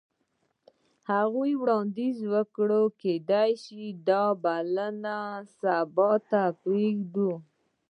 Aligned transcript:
هغې 1.11 1.51
وړاندیز 1.61 2.17
وکړ 2.33 2.69
چې 2.83 2.85
کیدای 3.01 3.51
شي 3.63 3.83
دا 4.07 4.23
بلنه 4.43 5.17
سبا 5.59 6.11
ته 6.29 6.41
پریږدو 6.61 7.31